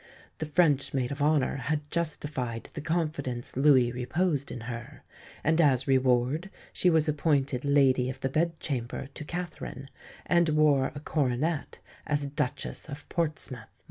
[0.39, 5.03] The French maid of honour had justified the confidence Louis reposed in her;
[5.43, 9.89] and as reward she was appointed Lady of the Bedchamber to Catherine,
[10.25, 11.77] and wore a coronet
[12.07, 13.69] as Duchess of Portsmouth.